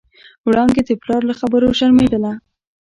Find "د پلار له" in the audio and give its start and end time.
0.85-1.33